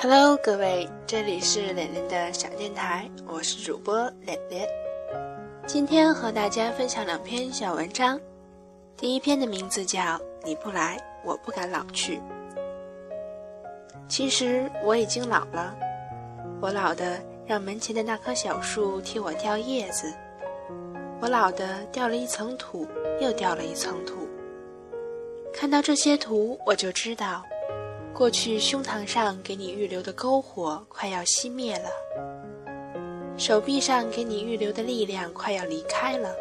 [0.00, 4.66] Hello，各位，这里是脸脸的小电台，我是主播脸脸。
[5.66, 8.18] 今天和大家分享两篇小文章，
[8.96, 10.00] 第一篇的名字叫
[10.44, 12.16] 《你不来，我不敢老去》。
[14.08, 15.76] 其实我已经老了，
[16.60, 20.10] 我老的让门前的那棵小树替我掉叶子，
[21.20, 22.86] 我老的掉了一层土，
[23.20, 24.28] 又掉了一层土。
[25.52, 27.42] 看到这些土，我就知道。
[28.14, 31.88] 过去胸膛上给你预留的篝火快要熄灭了，
[33.36, 36.34] 手臂上给你预留的力量快要离开了。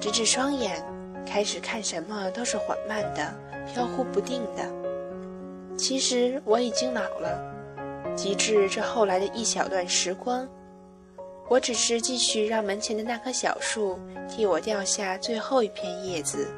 [0.00, 0.84] 直至双眼
[1.26, 3.34] 开始看什么都是缓慢的、
[3.72, 5.76] 飘忽不定的。
[5.76, 7.40] 其实我已经老了，
[8.14, 10.48] 及至这后来的一小段时光，
[11.48, 13.98] 我只是继续让门前的那棵小树
[14.28, 16.48] 替我掉下最后一片叶子。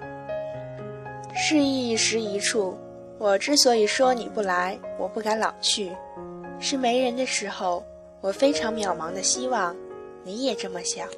[1.34, 2.77] 适意一时一处。
[3.19, 5.91] 我之所以说你不来，我不敢老去，
[6.61, 7.83] 是没人的时候，
[8.20, 9.75] 我非常渺茫的希望，
[10.23, 11.09] 你也这么想。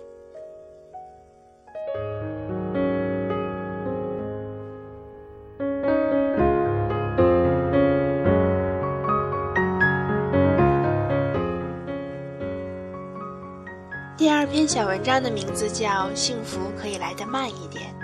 [14.19, 17.94] 第二篇小文章的名字叫《幸福可以来得慢一点》。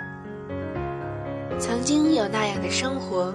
[1.59, 3.33] 曾经有那样的生活。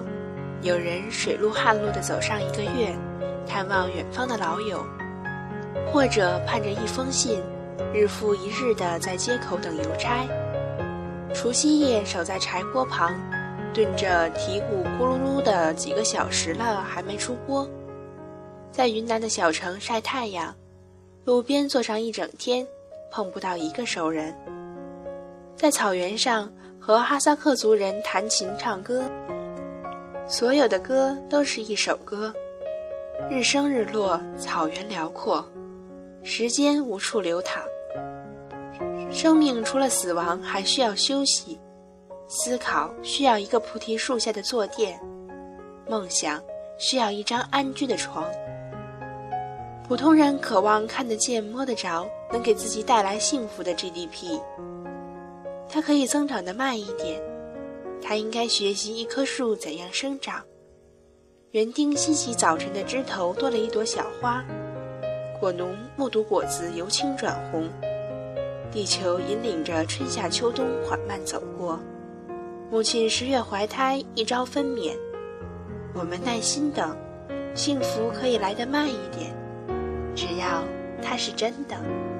[0.63, 2.91] 有人水路旱路的走上一个月，
[3.47, 4.83] 探望远方的老友，
[5.91, 7.39] 或者盼着一封信，
[7.93, 10.25] 日复一日的在街口等邮差。
[11.35, 13.13] 除夕夜守在柴锅旁，
[13.75, 17.69] 炖着蹄骨咕噜噜的几个小时了还没出锅。
[18.71, 20.55] 在云南的小城晒太阳，
[21.23, 22.65] 路边坐上一整天，
[23.11, 24.35] 碰不到一个熟人。
[25.55, 29.03] 在草原上和哈萨克族人弹琴唱歌。
[30.27, 32.33] 所有的歌都是一首歌，
[33.29, 35.45] 日升日落，草原辽阔，
[36.23, 37.63] 时间无处流淌。
[39.11, 41.59] 生命除了死亡，还需要休息；
[42.27, 44.97] 思考需要一个菩提树下的坐垫；
[45.87, 46.41] 梦想
[46.79, 48.25] 需要一张安居的床。
[49.87, 54.39] 普通人渴望看得见、摸得着，能给自己带来幸福的 GDP。
[55.67, 57.21] 它可以增长得慢一点。
[58.01, 60.41] 它应该学习一棵树怎样生长。
[61.51, 64.43] 园丁欣喜早晨的枝头多了一朵小花，
[65.39, 67.69] 果农目睹果子由青转红，
[68.71, 71.77] 地球引领着春夏秋冬缓慢走过。
[72.71, 74.95] 母亲十月怀胎，一朝分娩。
[75.93, 76.95] 我们耐心等，
[77.53, 79.35] 幸福可以来得慢一点，
[80.15, 80.63] 只要
[81.01, 82.10] 它是真的。